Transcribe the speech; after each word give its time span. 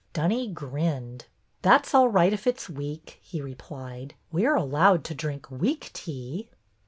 Dunny 0.13 0.47
grinned. 0.49 1.25
''That's 1.61 1.93
all 1.93 2.09
right 2.09 2.33
if 2.33 2.47
it's 2.47 2.67
weak," 2.67 3.19
he 3.21 3.39
replied." 3.39 4.15
We 4.33 4.47
are 4.47 4.57
allowed 4.57 5.03
to 5.03 5.13
drink 5.13 5.51
weak 5.51 5.91
tea." 5.93 6.49